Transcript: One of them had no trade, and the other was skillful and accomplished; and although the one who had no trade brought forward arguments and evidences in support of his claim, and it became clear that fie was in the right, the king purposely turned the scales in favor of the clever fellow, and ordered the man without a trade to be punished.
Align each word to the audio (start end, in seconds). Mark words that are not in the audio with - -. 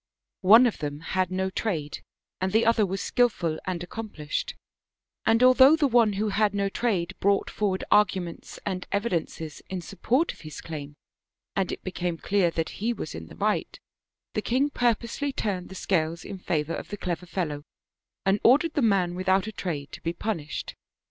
One 0.41 0.65
of 0.65 0.79
them 0.79 1.01
had 1.01 1.29
no 1.29 1.51
trade, 1.51 1.99
and 2.39 2.51
the 2.51 2.65
other 2.65 2.87
was 2.87 3.01
skillful 3.03 3.59
and 3.67 3.83
accomplished; 3.83 4.55
and 5.27 5.43
although 5.43 5.75
the 5.75 5.85
one 5.87 6.13
who 6.13 6.29
had 6.29 6.55
no 6.55 6.69
trade 6.69 7.13
brought 7.19 7.51
forward 7.51 7.83
arguments 7.91 8.57
and 8.65 8.87
evidences 8.91 9.61
in 9.69 9.79
support 9.79 10.33
of 10.33 10.41
his 10.41 10.59
claim, 10.59 10.95
and 11.55 11.71
it 11.71 11.83
became 11.83 12.17
clear 12.17 12.49
that 12.49 12.67
fie 12.71 12.93
was 12.93 13.13
in 13.13 13.27
the 13.27 13.35
right, 13.35 13.79
the 14.33 14.41
king 14.41 14.71
purposely 14.71 15.31
turned 15.31 15.69
the 15.69 15.75
scales 15.75 16.25
in 16.25 16.39
favor 16.39 16.73
of 16.73 16.89
the 16.89 16.97
clever 16.97 17.27
fellow, 17.27 17.61
and 18.25 18.39
ordered 18.43 18.73
the 18.73 18.81
man 18.81 19.13
without 19.13 19.45
a 19.45 19.51
trade 19.51 19.91
to 19.91 20.01
be 20.01 20.13
punished. 20.13 20.73